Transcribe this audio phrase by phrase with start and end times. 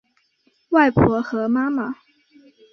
[0.69, 1.93] 外婆和妈妈